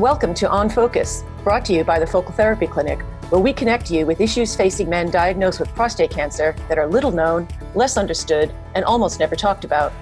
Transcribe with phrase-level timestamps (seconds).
[0.00, 3.90] welcome to On Focus, brought to you by the Focal Therapy Clinic, where we connect
[3.90, 8.50] you with issues facing men diagnosed with prostate cancer that are little known, less understood,
[8.74, 9.92] and almost never talked about.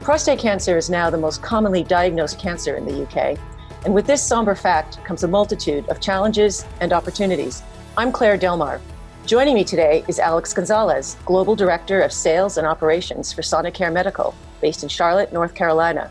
[0.00, 3.38] Prostate cancer is now the most commonly diagnosed cancer in the UK,
[3.86, 7.62] and with this somber fact comes a multitude of challenges and opportunities.
[7.96, 8.78] I'm Claire Delmar.
[9.24, 14.34] Joining me today is Alex Gonzalez, Global Director of Sales and Operations for SonaCare Medical,
[14.60, 16.10] based in Charlotte, North Carolina.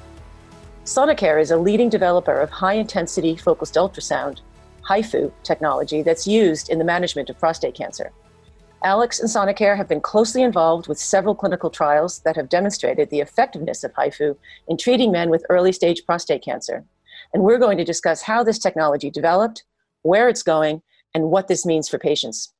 [0.89, 4.39] SonaCare is a leading developer of high intensity focused ultrasound,
[4.89, 8.11] HIFU technology that's used in the management of prostate cancer.
[8.83, 13.19] Alex and SonaCare have been closely involved with several clinical trials that have demonstrated the
[13.19, 14.35] effectiveness of HIFU
[14.67, 16.83] in treating men with early stage prostate cancer.
[17.35, 19.63] And we're going to discuss how this technology developed,
[20.01, 20.81] where it's going,
[21.13, 22.51] and what this means for patients.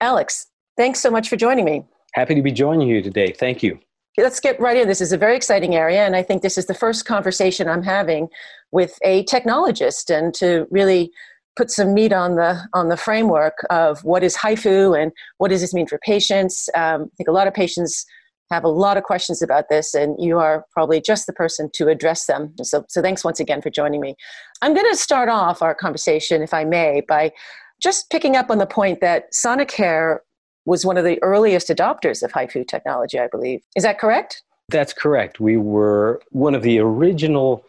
[0.00, 0.46] Alex,
[0.76, 1.84] thanks so much for joining me.
[2.12, 3.32] Happy to be joining you today.
[3.32, 3.80] Thank you
[4.18, 4.88] let's get right in.
[4.88, 7.82] This is a very exciting area, and I think this is the first conversation I'm
[7.82, 8.28] having
[8.72, 11.10] with a technologist, and to really
[11.56, 15.60] put some meat on the on the framework of what is HIFU and what does
[15.60, 16.68] this mean for patients.
[16.74, 18.04] Um, I think a lot of patients
[18.50, 21.88] have a lot of questions about this, and you are probably just the person to
[21.88, 22.54] address them.
[22.62, 24.14] So, so thanks once again for joining me.
[24.62, 27.32] I'm going to start off our conversation, if I may, by
[27.82, 30.18] just picking up on the point that SonaCare
[30.66, 33.62] was one of the earliest adopters of HIFU technology, I believe.
[33.76, 34.42] Is that correct?
[34.68, 35.40] That's correct.
[35.40, 37.64] We were one of the original,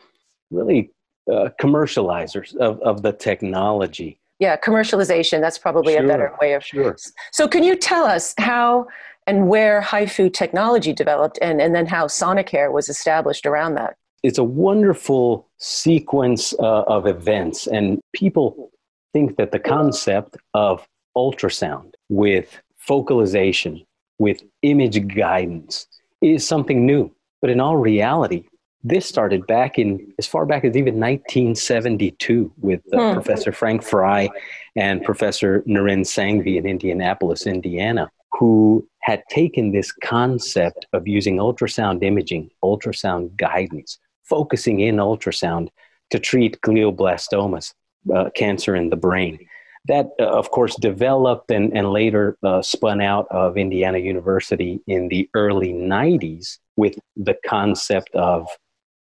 [0.52, 0.90] really,
[1.32, 4.20] uh, commercializers of, of the technology.
[4.40, 5.42] Yeah, commercialization.
[5.42, 6.64] That's probably sure, a better way of.
[6.64, 6.96] Sure.
[7.32, 8.88] So, can you tell us how
[9.26, 13.96] and where HIFU technology developed, and, and then how SonaCare was established around that?
[14.24, 18.72] It's a wonderful sequence uh, of events, and people
[19.14, 23.86] think that the concept of ultrasound with focalization
[24.18, 25.86] with image guidance
[26.22, 27.12] is something new.
[27.42, 28.46] But in all reality,
[28.84, 33.14] this started back in as far back as even 1972 with uh, hmm.
[33.14, 34.30] Professor Frank Fry
[34.76, 42.04] and Professor Naren Sanghvi in Indianapolis, Indiana, who had taken this concept of using ultrasound
[42.04, 45.70] imaging, ultrasound guidance, focusing in ultrasound
[46.10, 47.74] to treat glioblastomas,
[48.16, 49.40] uh, cancer in the brain
[49.88, 55.08] that, uh, of course, developed and, and later uh, spun out of Indiana University in
[55.08, 58.48] the early 90s with the concept of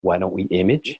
[0.01, 0.99] why don't we image?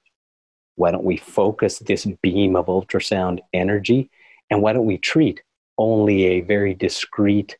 [0.75, 4.09] Why don't we focus this beam of ultrasound energy?
[4.49, 5.41] And why don't we treat
[5.77, 7.57] only a very discrete,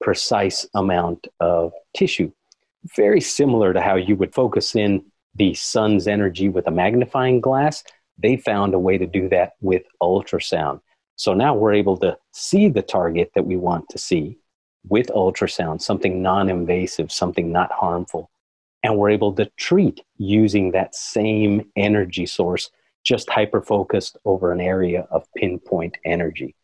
[0.00, 2.30] precise amount of tissue?
[2.96, 5.04] Very similar to how you would focus in
[5.34, 7.84] the sun's energy with a magnifying glass.
[8.18, 10.80] They found a way to do that with ultrasound.
[11.20, 14.38] So now we're able to see the target that we want to see
[14.88, 18.30] with ultrasound, something non invasive, something not harmful.
[18.82, 22.70] And we're able to treat using that same energy source,
[23.04, 26.56] just hyper focused over an area of pinpoint energy.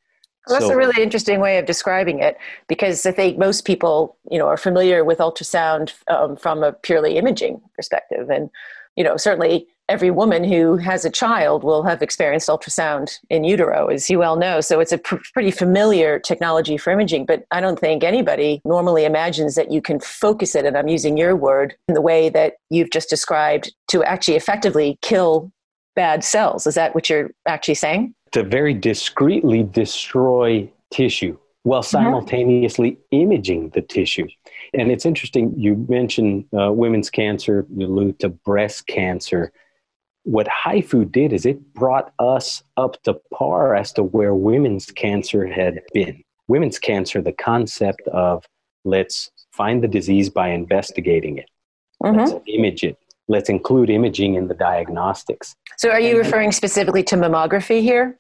[0.47, 4.17] Well, that's so, a really interesting way of describing it because I think most people,
[4.31, 8.49] you know, are familiar with ultrasound um, from a purely imaging perspective, and
[8.97, 13.87] you know, certainly every woman who has a child will have experienced ultrasound in utero,
[13.87, 14.61] as you well know.
[14.61, 19.05] So it's a pr- pretty familiar technology for imaging, but I don't think anybody normally
[19.05, 22.55] imagines that you can focus it, and I'm using your word, in the way that
[22.71, 25.53] you've just described to actually effectively kill
[25.95, 26.67] bad cells.
[26.67, 28.15] Is that what you're actually saying?
[28.33, 32.05] To very discreetly destroy tissue while mm-hmm.
[32.05, 33.23] simultaneously mm-hmm.
[33.23, 34.27] imaging the tissue.
[34.79, 39.53] And it's interesting, you mentioned uh, women's cancer, you allude to breast cancer
[40.27, 45.47] what HIFU did is it brought us up to par as to where women's cancer
[45.47, 46.21] had been.
[46.49, 48.45] Women's cancer, the concept of
[48.85, 51.49] let's find the disease by investigating it,
[52.03, 52.19] mm-hmm.
[52.19, 52.99] let's image it,
[53.29, 55.55] let's include imaging in the diagnostics.
[55.77, 58.19] So, are you referring specifically to mammography here?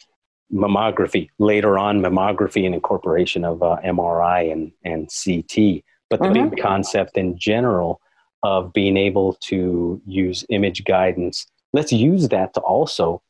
[0.52, 5.82] Mammography, later on, mammography and incorporation of uh, MRI and, and CT.
[6.08, 6.50] But the mm-hmm.
[6.50, 8.00] big concept in general
[8.42, 11.46] of being able to use image guidance
[11.76, 13.20] Let's use that to also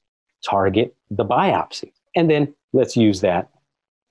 [0.49, 1.91] target the biopsy.
[2.15, 3.51] And then let's use that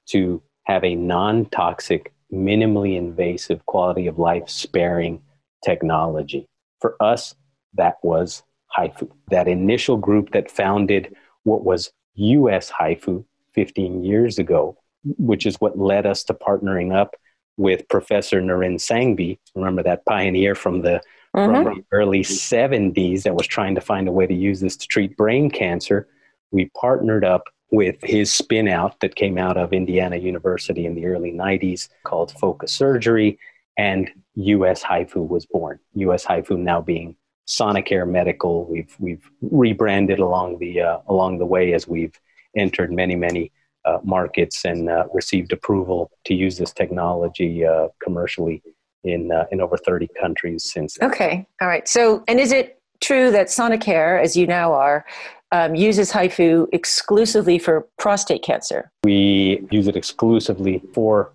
[0.07, 5.21] to have a non toxic, minimally invasive, quality of life sparing
[5.63, 6.49] technology.
[6.81, 7.33] For us,
[7.75, 8.43] that was
[8.77, 13.23] HIFU, that initial group that founded what was US HIFU
[13.53, 14.77] 15 years ago,
[15.17, 17.15] which is what led us to partnering up
[17.57, 19.37] with Professor Naren Sanghvi.
[19.55, 21.01] Remember that pioneer from the
[21.35, 21.63] mm-hmm.
[21.63, 24.87] from the early 70s that was trying to find a way to use this to
[24.87, 26.07] treat brain cancer.
[26.51, 31.05] We partnered up with his spin out that came out of Indiana University in the
[31.07, 33.39] early 90s called Focus Surgery,
[33.77, 35.79] and US HIFU was born.
[35.95, 37.15] US HIFU now being
[37.47, 38.65] SonaCare Medical.
[38.65, 42.19] We've we've rebranded along the uh, along the way as we've
[42.55, 43.51] entered many many
[43.85, 48.61] uh, markets and uh, received approval to use this technology uh, commercially
[49.03, 50.97] in uh, in over 30 countries since.
[51.01, 51.87] Okay, all right.
[51.87, 55.05] So, and is it true that SonaCare, as you now are,
[55.51, 58.91] um, uses HIFU exclusively for prostate cancer?
[59.03, 61.31] We use it exclusively for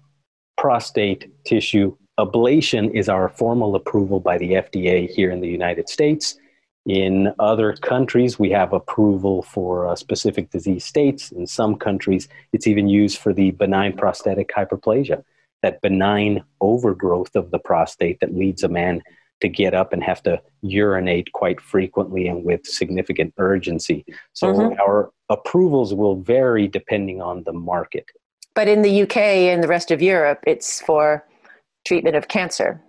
[0.56, 2.93] prostate tissue ablation.
[2.93, 6.37] Is our formal approval by the FDA here in the United States.
[6.86, 11.30] In other countries, we have approval for uh, specific disease states.
[11.30, 15.22] In some countries, it's even used for the benign prostatic hyperplasia,
[15.62, 19.02] that benign overgrowth of the prostate that leads a man
[19.40, 24.04] to get up and have to urinate quite frequently and with significant urgency.
[24.32, 24.80] So mm-hmm.
[24.80, 28.06] our approvals will vary depending on the market.
[28.54, 31.26] But in the UK and the rest of Europe, it's for
[31.84, 32.82] treatment of cancer.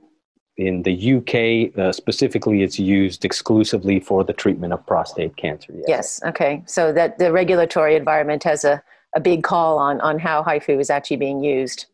[0.57, 5.73] In the UK, uh, specifically, it's used exclusively for the treatment of prostate cancer.
[5.73, 5.85] Yes.
[5.87, 6.23] yes.
[6.25, 6.61] Okay.
[6.65, 8.83] So that the regulatory environment has a,
[9.15, 11.85] a big call on on how HIFU is actually being used.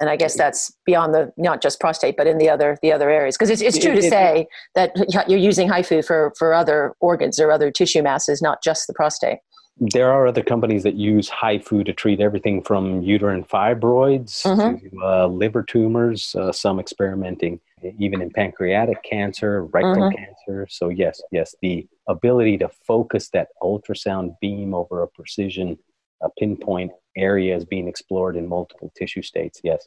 [0.00, 3.10] And I guess that's beyond the not just prostate, but in the other the other
[3.10, 3.36] areas.
[3.36, 4.94] Because it's, it's true to say that
[5.28, 9.40] you're using HIFU for for other organs or other tissue masses, not just the prostate
[9.80, 14.76] there are other companies that use HIFU to treat everything from uterine fibroids mm-hmm.
[14.76, 17.60] to uh, liver tumors, uh, some experimenting
[17.98, 20.16] even in pancreatic cancer, rectal mm-hmm.
[20.16, 20.66] cancer.
[20.70, 25.78] So, yes, yes, the ability to focus that ultrasound beam over a precision,
[26.22, 29.86] a pinpoint area is being explored in multiple tissue states, yes.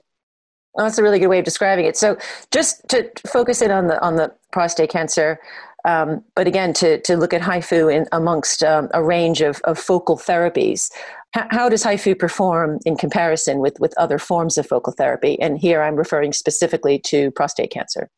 [0.73, 1.95] Well, that's a really good way of describing it.
[1.95, 2.17] So,
[2.51, 5.39] just to focus in on the on the prostate cancer,
[5.85, 9.77] um, but again, to, to look at HIFU in, amongst um, a range of, of
[9.77, 10.89] focal therapies,
[11.33, 15.39] how does HIFU perform in comparison with, with other forms of focal therapy?
[15.41, 18.09] And here I'm referring specifically to prostate cancer.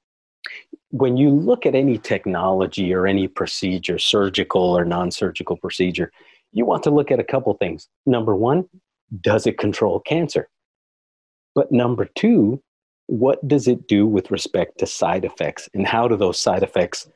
[0.90, 6.12] When you look at any technology or any procedure, surgical or non surgical procedure,
[6.52, 7.88] you want to look at a couple things.
[8.06, 8.66] Number one,
[9.22, 10.50] does it control cancer?
[11.54, 12.62] But number two,
[13.08, 17.10] what does it do with respect to side effects and how do those side effects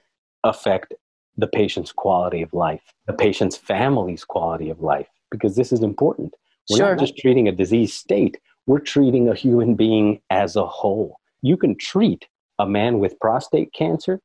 [0.44, 0.94] affect
[1.38, 6.36] the patient's quality of life, the patient's family's quality of life, because this is important.
[6.70, 6.90] We're sure.
[6.90, 11.20] not just treating a disease state, we're treating a human being as a whole.
[11.42, 12.28] You can treat
[12.60, 14.22] a man with prostate cancer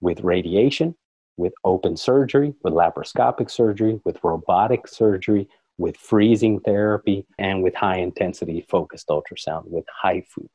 [0.00, 0.94] with radiation,
[1.36, 7.98] with open surgery, with laparoscopic surgery, with robotic surgery, with freezing therapy, and with high
[7.98, 10.48] intensity focused ultrasound, with HIFU.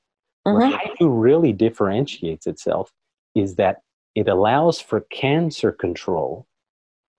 [0.46, 0.54] Mm-hmm.
[0.54, 2.92] Where HIFU really differentiates itself
[3.36, 3.82] is that
[4.16, 6.46] it allows for cancer control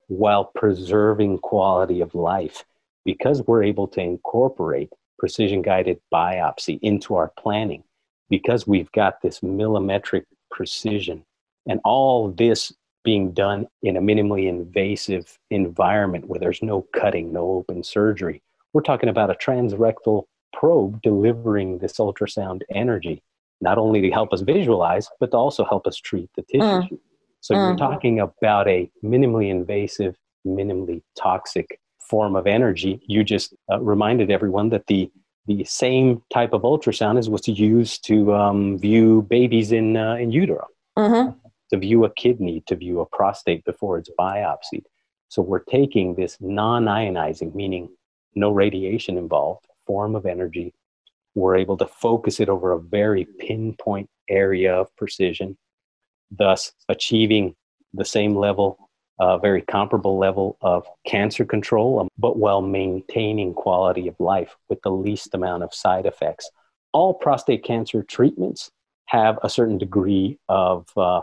[0.09, 2.65] while preserving quality of life
[3.05, 7.83] because we're able to incorporate precision guided biopsy into our planning
[8.31, 11.25] because we've got this millimetric precision
[11.67, 12.73] and all this
[13.05, 18.43] being done in a minimally invasive environment where there's no cutting, no open surgery.
[18.73, 23.23] We're talking about a transrectal probe delivering this ultrasound energy
[23.61, 26.61] not only to help us visualize, but to also help us treat the tissue.
[26.61, 26.99] Mm.
[27.41, 27.69] So mm.
[27.69, 30.17] you're talking about a minimally invasive,
[30.47, 33.01] minimally toxic form of energy.
[33.07, 35.11] You just uh, reminded everyone that the
[35.47, 40.31] the same type of ultrasound is what's used to um, view babies in uh, in
[40.31, 40.67] utero,
[40.99, 41.39] mm-hmm.
[41.71, 44.85] to view a kidney, to view a prostate before it's biopsied.
[45.29, 47.89] So we're taking this non-ionizing, meaning
[48.35, 50.73] no radiation involved, form of energy
[51.35, 55.57] we're able to focus it over a very pinpoint area of precision,
[56.31, 57.55] thus achieving
[57.93, 58.84] the same level,
[59.21, 64.81] a very comparable level of cancer control, um, but while maintaining quality of life with
[64.83, 66.51] the least amount of side effects.
[66.93, 68.71] All prostate cancer treatments
[69.07, 71.23] have a certain degree of uh,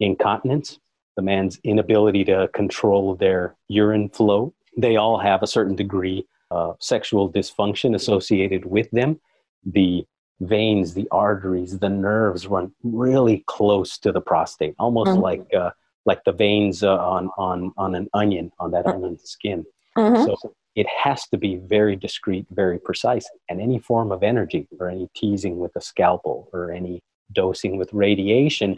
[0.00, 0.78] incontinence,
[1.16, 4.54] the man's inability to control their urine flow.
[4.76, 9.20] They all have a certain degree of sexual dysfunction associated with them
[9.64, 10.06] the
[10.40, 15.22] veins, the arteries, the nerves run really close to the prostate, almost mm-hmm.
[15.22, 15.70] like uh,
[16.06, 19.04] like the veins uh, on on on an onion on that mm-hmm.
[19.04, 19.64] onion skin.
[19.98, 20.24] Mm-hmm.
[20.24, 24.88] So it has to be very discreet, very precise, and any form of energy or
[24.88, 28.76] any teasing with a scalpel or any dosing with radiation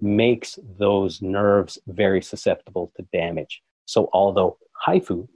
[0.00, 3.62] makes those nerves very susceptible to damage.
[3.86, 5.28] So although HIFU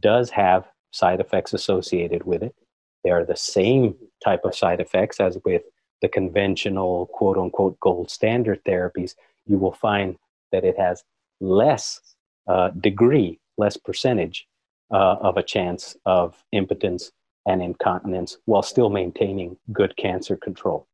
[0.00, 2.54] does have side effects associated with it,
[3.04, 5.62] they are the same type of side effects as with
[6.02, 9.14] the conventional quote unquote gold standard therapies.
[9.46, 10.16] You will find
[10.52, 11.04] that it has
[11.40, 12.00] less
[12.46, 14.46] uh, degree, less percentage
[14.92, 17.10] uh, of a chance of impotence
[17.46, 20.86] and incontinence while still maintaining good cancer control.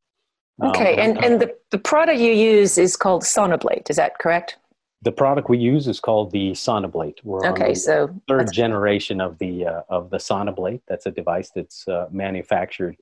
[0.63, 4.59] Okay, um, and, and the, the product you use is called Sonablate, is that correct?
[5.03, 7.19] The product we use is called the Sonablate.
[7.25, 10.81] We're okay, so third generation of the uh, of the Sonablate.
[10.87, 12.97] That's a device that's uh, manufactured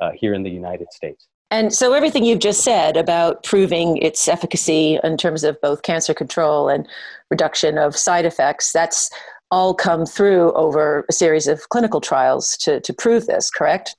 [0.00, 1.28] uh, here in the United States.
[1.50, 6.14] And so everything you've just said about proving its efficacy in terms of both cancer
[6.14, 6.88] control and
[7.30, 9.10] reduction of side effects, that's
[9.50, 13.94] all come through over a series of clinical trials to, to prove this, correct?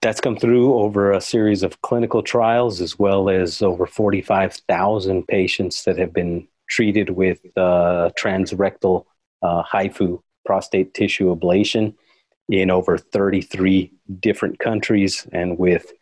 [0.00, 5.84] That's come through over a series of clinical trials, as well as over 45,000 patients
[5.84, 9.04] that have been treated with uh, transrectal
[9.42, 11.94] uh, HIFU prostate tissue ablation
[12.48, 15.92] in over 33 different countries and with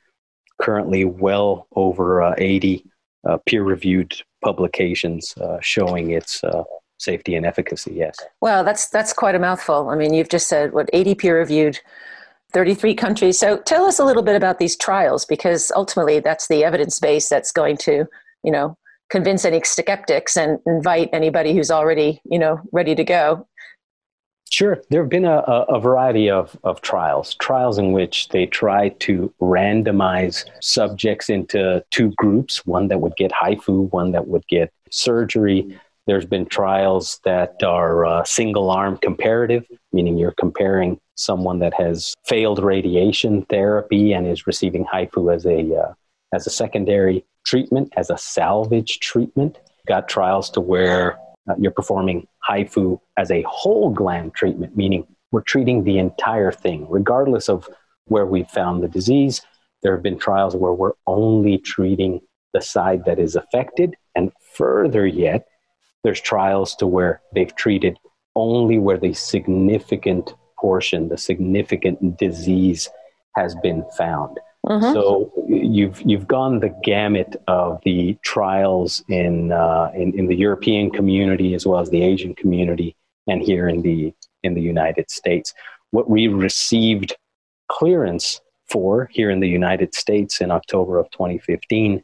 [0.63, 2.87] currently well over uh, 80
[3.29, 6.43] uh, peer reviewed publications uh, showing its
[7.03, 8.17] safety and efficacy, yes.
[8.41, 9.91] Well, that's, that's quite a mouthful.
[9.91, 11.81] I mean, you've just said, what, 80 peer reviewed
[12.53, 13.39] 33 countries.
[13.39, 17.29] So tell us a little bit about these trials because ultimately that's the evidence base
[17.29, 18.07] that's going to,
[18.45, 18.77] you know,
[19.11, 23.47] convince any skeptics and invite anybody who's already, you know, ready to go.
[24.53, 24.83] Sure.
[24.91, 29.33] There have been a, a variety of, of trials, trials in which they try to
[29.41, 35.81] randomize subjects into two groups, one that would get HIFU, one that would get surgery.
[36.07, 42.13] There's been trials that are uh, single arm comparative, meaning you're comparing someone that has
[42.27, 45.95] failed radiation therapy and is receiving HIFU as a, uh,
[46.35, 49.59] as a secondary treatment, as a salvage treatment.
[49.89, 51.19] Got trials to where
[51.49, 56.87] uh, you're performing HIFU as a whole gland treatment, meaning we're treating the entire thing,
[56.89, 57.69] regardless of
[58.07, 59.41] where we've found the disease.
[59.83, 62.21] There have been trials where we're only treating
[62.53, 63.97] the side that is affected.
[64.15, 65.47] And further yet,
[66.05, 67.99] there's trials to where they've treated
[68.35, 72.89] only where the significant portion, the significant disease
[73.37, 74.39] has been found.
[74.67, 74.93] Mm-hmm.
[74.93, 80.91] So you've you've gone the gamut of the trials in, uh, in in the European
[80.91, 85.53] community as well as the Asian community, and here in the in the United States.
[85.91, 87.17] What we received
[87.69, 92.03] clearance for here in the United States in October of 2015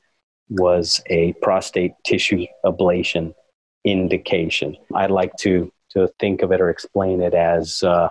[0.51, 3.35] was a prostate tissue ablation
[3.85, 4.77] indication.
[4.95, 8.09] I'd like to to think of it or explain it as uh,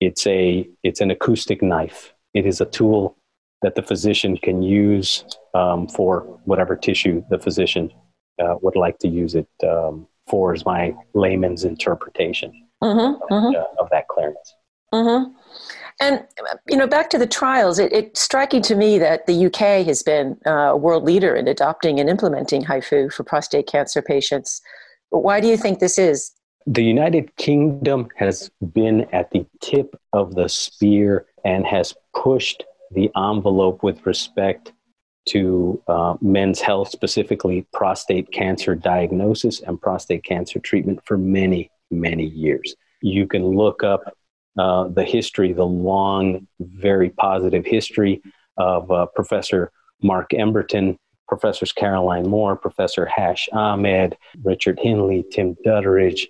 [0.00, 2.12] it's a it's an acoustic knife.
[2.34, 3.17] It is a tool
[3.62, 5.24] that the physician can use
[5.54, 7.90] um, for whatever tissue the physician
[8.38, 13.56] uh, would like to use it um, for, is my layman's interpretation mm-hmm, of, mm-hmm.
[13.56, 14.54] Uh, of, that clearance.
[14.94, 15.32] Mm-hmm.
[16.00, 16.24] And
[16.68, 20.02] you know, back to the trials, it, it's striking to me that the UK has
[20.02, 24.60] been uh, a world leader in adopting and implementing HIFU for prostate cancer patients.
[25.10, 26.32] Why do you think this is?
[26.66, 33.10] The United Kingdom has been at the tip of the spear and has pushed the
[33.16, 34.72] envelope with respect
[35.28, 42.24] to uh, men's health, specifically prostate cancer diagnosis and prostate cancer treatment for many, many
[42.24, 42.74] years.
[43.02, 44.12] You can look up
[44.58, 48.22] uh, the history, the long, very positive history
[48.56, 49.70] of uh, Professor
[50.02, 50.96] Mark Emberton,
[51.28, 56.22] Professors Caroline Moore, Professor Hash Ahmed, Richard Hindley, Tim Dudderidge.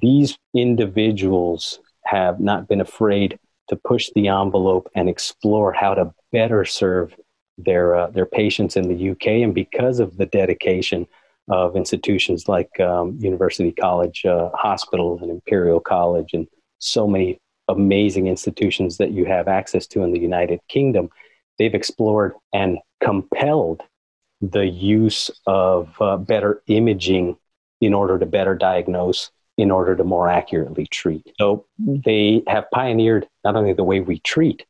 [0.00, 3.38] These individuals have not been afraid
[3.68, 7.14] to push the envelope and explore how to better serve
[7.58, 9.26] their uh, their patients in the UK.
[9.42, 11.06] And because of the dedication
[11.48, 16.46] of institutions like um, University College uh, Hospital and Imperial College and
[16.78, 21.10] so many amazing institutions that you have access to in the United Kingdom,
[21.58, 23.82] they've explored and compelled
[24.40, 27.36] the use of uh, better imaging
[27.80, 29.30] in order to better diagnose
[29.62, 31.32] in order to more accurately treat.
[31.38, 34.66] So they have pioneered not only the way we treat,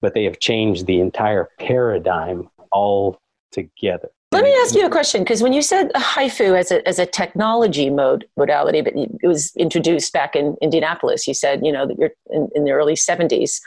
[0.00, 4.08] but they have changed the entire paradigm all together.
[4.32, 7.06] Let me ask you a question because when you said HIFU as a, as a
[7.06, 11.98] technology mode modality, but it was introduced back in Indianapolis, you said, you know, that
[11.98, 13.60] you're in, in the early 70s.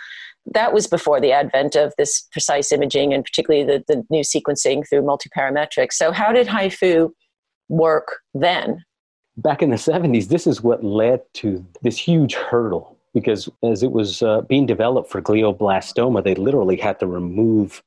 [0.54, 4.88] That was before the advent of this precise imaging and particularly the, the new sequencing
[4.88, 5.94] through multiparametrics.
[5.94, 7.12] So, how did HIFU
[7.70, 8.84] work then?
[9.42, 13.92] Back in the 70s, this is what led to this huge hurdle because as it
[13.92, 17.82] was uh, being developed for glioblastoma, they literally had to remove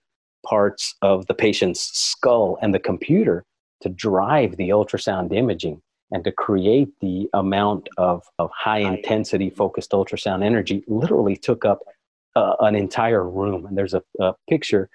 [0.45, 3.45] parts of the patient's skull and the computer
[3.81, 5.81] to drive the ultrasound imaging
[6.11, 11.79] and to create the amount of, of high intensity focused ultrasound energy literally took up
[12.35, 13.65] uh, an entire room.
[13.67, 14.91] And there's a, a picture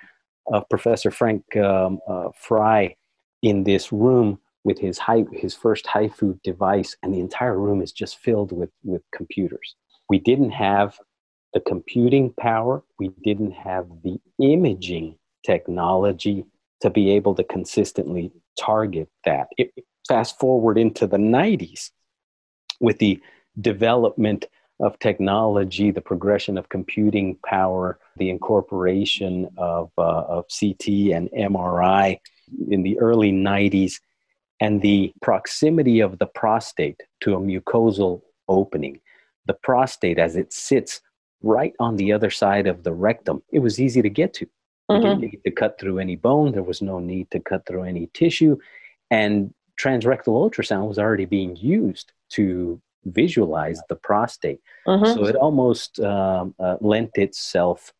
[0.51, 2.95] of Professor Frank um, uh, Fry
[3.41, 7.93] in this room with his high, his first HIFU device, and the entire room is
[7.93, 9.75] just filled with, with computers.
[10.09, 10.99] We didn't have
[11.53, 16.43] the computing power, we didn't have the imaging technology
[16.81, 19.47] to be able to consistently target that.
[19.57, 19.71] It,
[20.05, 21.91] fast forward into the 90s
[22.81, 23.21] with the
[23.61, 24.47] development
[24.81, 32.19] of technology, the progression of computing power, the incorporation of, uh, of CT and MRI
[32.69, 34.01] in the early 90s,
[34.59, 38.99] and the proximity of the prostate to a mucosal opening.
[39.45, 41.01] The prostate, as it sits
[41.41, 44.47] right on the other side of the rectum, it was easy to get to.
[44.89, 45.03] You mm-hmm.
[45.03, 48.09] didn't need to cut through any bone, there was no need to cut through any
[48.13, 48.57] tissue.
[49.11, 54.59] And transrectal ultrasound was already being used to visualize the prostate.
[54.87, 55.13] Mm-hmm.
[55.13, 57.93] So it almost um, uh, lent itself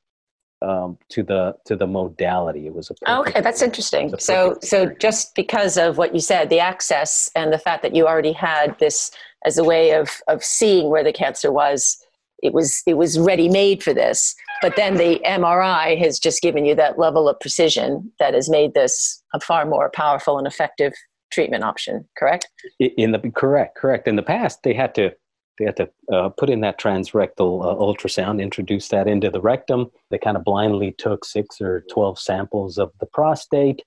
[0.62, 2.68] um, to the to the modality.
[2.68, 3.42] It was a okay.
[3.42, 4.14] That's interesting.
[4.20, 8.08] So so just because of what you said, the access and the fact that you
[8.08, 9.12] already had this
[9.46, 11.98] as a way of of seeing where the cancer was,
[12.42, 14.36] it was it was ready made for this.
[14.62, 18.74] But then the MRI has just given you that level of precision that has made
[18.74, 20.94] this a far more powerful and effective
[21.32, 22.08] treatment option.
[22.18, 22.48] Correct?
[22.80, 24.08] In the correct, correct.
[24.08, 25.12] In the past, they had to
[25.58, 29.90] they had to uh, put in that transrectal uh, ultrasound, introduce that into the rectum.
[30.12, 33.82] They kind of blindly took six or 12 samples of the prostate.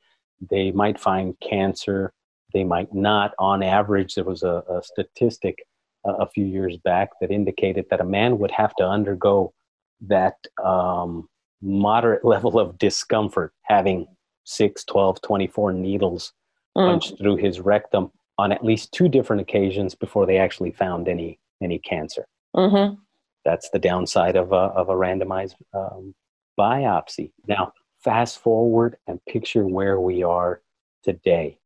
[0.50, 2.12] They might find cancer,
[2.52, 3.34] they might not.
[3.38, 5.64] On average, there was a, a statistic
[6.06, 9.52] uh, a few years back that indicated that a man would have to undergo
[10.00, 11.28] that um,
[11.62, 14.06] moderate level of discomfort having
[14.44, 16.32] 6, 12, 24 needles
[16.76, 16.86] mm.
[16.86, 21.38] punched through his rectum on at least two different occasions before they actually found any
[21.62, 22.26] any cancer.
[22.56, 22.94] Mm-hmm.
[23.44, 26.14] That's the downside of a, of a randomized um,
[26.58, 27.32] biopsy.
[27.46, 30.60] Now, fast forward and picture where we are
[31.02, 31.58] today.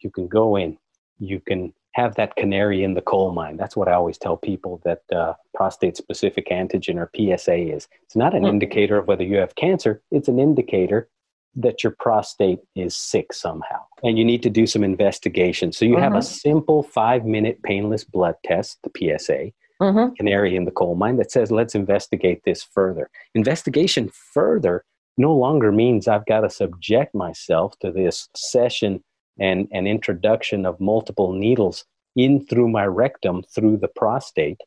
[0.00, 0.78] You can go in,
[1.18, 3.56] you can have that canary in the coal mine.
[3.56, 7.88] That's what I always tell people that uh, prostate specific antigen or PSA is.
[8.02, 8.50] It's not an mm-hmm.
[8.50, 11.08] indicator of whether you have cancer, it's an indicator
[11.56, 15.72] that your prostate is sick somehow and you need to do some investigation.
[15.72, 16.02] So you mm-hmm.
[16.02, 16.48] have a mm-hmm.
[16.48, 19.52] simple five minute painless blood test, the PSA,
[19.82, 20.14] mm-hmm.
[20.14, 23.10] canary in the coal mine, that says, let's investigate this further.
[23.34, 24.84] Investigation further
[25.16, 29.02] no longer means I've got to subject myself to this session
[29.38, 31.84] and an introduction of multiple needles
[32.16, 34.60] in through my rectum through the prostate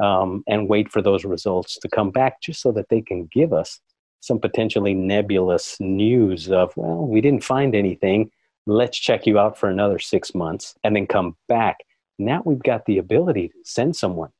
[0.00, 3.52] um, and wait for those results to come back just so that they can give
[3.52, 3.80] us
[4.20, 8.30] some potentially nebulous news of, well, we didn't find anything.
[8.66, 11.78] Let's check you out for another six months and then come back.
[12.18, 14.30] Now we've got the ability to send someone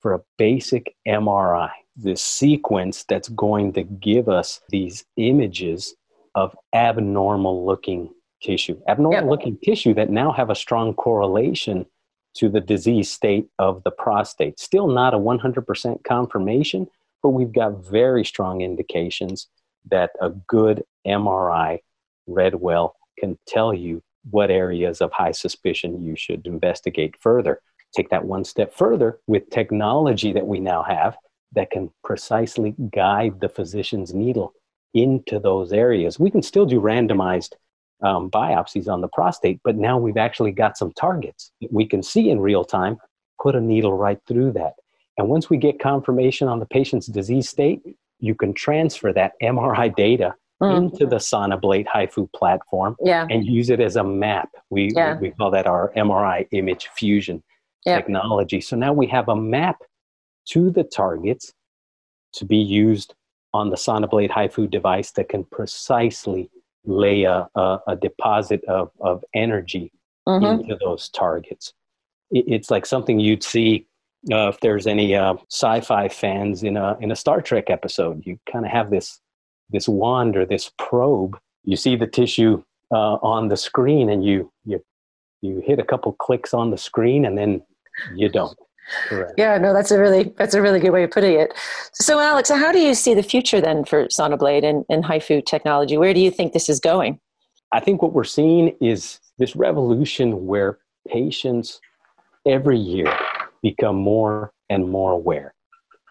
[0.00, 5.94] for a basic MRI, this sequence that's going to give us these images
[6.34, 8.10] of abnormal looking
[8.42, 9.30] tissue, abnormal yep.
[9.30, 11.86] looking tissue that now have a strong correlation
[12.34, 14.58] to the disease state of the prostate.
[14.58, 16.86] Still not a 100% confirmation,
[17.24, 19.48] but we've got very strong indications
[19.90, 21.78] that a good MRI
[22.26, 27.62] read well can tell you what areas of high suspicion you should investigate further.
[27.96, 31.16] Take that one step further with technology that we now have
[31.52, 34.52] that can precisely guide the physician's needle
[34.92, 36.20] into those areas.
[36.20, 37.54] We can still do randomized
[38.02, 42.28] um, biopsies on the prostate, but now we've actually got some targets we can see
[42.28, 42.98] in real time,
[43.40, 44.74] put a needle right through that.
[45.16, 47.82] And once we get confirmation on the patient's disease state,
[48.18, 50.76] you can transfer that MRI data mm.
[50.76, 53.26] into the Sonablate HIFU platform yeah.
[53.30, 54.50] and use it as a map.
[54.70, 55.18] We, yeah.
[55.18, 57.42] we, call that our MRI image fusion
[57.84, 58.60] technology.
[58.60, 59.78] So now we have a map
[60.48, 61.52] to the targets
[62.34, 63.14] to be used
[63.52, 66.50] on the Sonablate HIFU device that can precisely
[66.84, 69.92] lay a, a, a deposit of, of energy
[70.26, 70.62] mm-hmm.
[70.62, 71.72] into those targets.
[72.30, 73.86] It, it's like something you'd see
[74.32, 78.38] uh, if there's any uh, sci-fi fans in a in a Star Trek episode, you
[78.50, 79.20] kind of have this
[79.70, 81.38] this wand or this probe.
[81.64, 84.82] You see the tissue uh, on the screen, and you you
[85.42, 87.62] you hit a couple clicks on the screen, and then
[88.14, 88.58] you don't.
[89.08, 89.32] Correct.
[89.38, 91.54] Yeah, no, that's a really that's a really good way of putting it.
[91.92, 95.96] So, Alex, how do you see the future then for Sonablate and, and HIFU technology?
[95.96, 97.18] Where do you think this is going?
[97.72, 101.80] I think what we're seeing is this revolution where patients
[102.46, 103.12] every year
[103.64, 105.54] become more and more aware.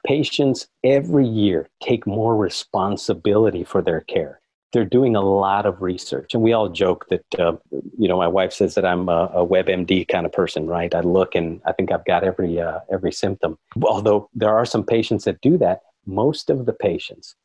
[0.06, 4.42] Patients every year take more responsibility for their care.
[4.74, 7.54] They're doing a lot of research, and we all joke that uh,
[7.98, 10.94] you know my wife says that I'm a, a WebMD kind of person, right?
[10.94, 13.58] I look and I think I've got every uh, every symptom.
[13.84, 17.36] Although there are some patients that do that, most of the patients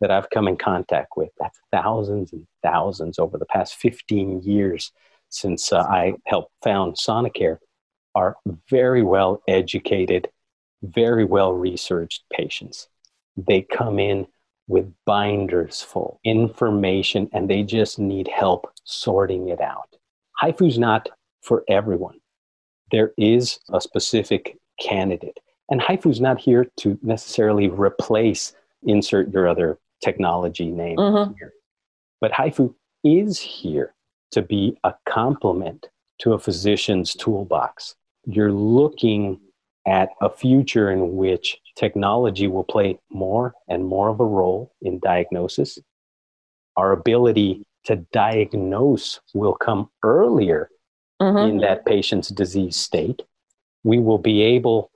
[0.00, 4.92] that I've come in contact with, that's thousands and thousands over the past 15 years
[5.30, 7.58] since uh, I helped found SonaCare,
[8.16, 8.36] are
[8.68, 10.28] very well educated,
[10.82, 12.88] very well researched patients.
[13.36, 14.26] They come in
[14.68, 19.94] with binders full information and they just need help sorting it out.
[20.42, 21.08] HIFU's not
[21.42, 22.18] for everyone.
[22.90, 25.38] There is a specific candidate.
[25.70, 31.34] And HIFU is not here to necessarily replace, insert your other technology name mm-hmm.
[31.34, 31.52] here.
[32.20, 32.74] But HIFU
[33.04, 33.94] is here
[34.32, 35.88] to be a complement
[36.20, 37.94] to a physician's toolbox.
[38.26, 39.40] You're looking
[39.86, 44.98] at a future in which technology will play more and more of a role in
[44.98, 45.78] diagnosis.
[46.76, 50.68] Our ability to diagnose will come earlier
[51.22, 51.50] mm-hmm.
[51.50, 53.22] in that patient's disease state.
[53.84, 54.90] We will be able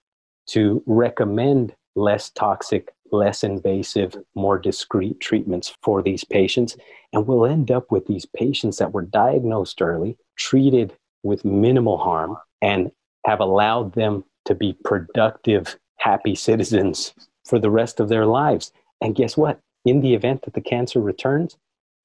[0.49, 6.77] to recommend less toxic, less invasive, more discreet treatments for these patients.
[7.13, 12.37] And we'll end up with these patients that were diagnosed early, treated with minimal harm,
[12.63, 12.91] and
[13.25, 18.73] have allowed them to be productive, happy citizens for the rest of their lives.
[19.01, 19.61] And guess what?
[19.85, 21.57] In the event that the cancer returns,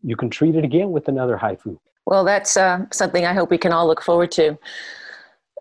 [0.02, 1.78] you can treat it again with another HIFU.
[2.06, 4.58] Well, that's uh, something I hope we can all look forward to.